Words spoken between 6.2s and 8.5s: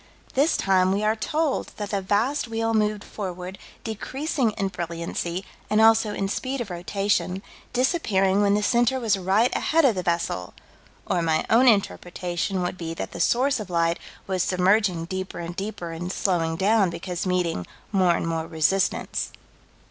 speed of rotation, disappearing